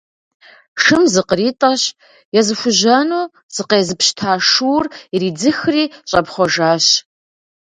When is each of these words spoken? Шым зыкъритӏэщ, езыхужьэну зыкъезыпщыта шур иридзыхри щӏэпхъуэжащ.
Шым 0.81 1.03
зыкъритӏэщ, 1.13 1.81
езыхужьэну 2.39 3.31
зыкъезыпщыта 3.55 4.31
шур 4.49 4.83
иридзыхри 5.15 5.83
щӏэпхъуэжащ. 6.09 6.85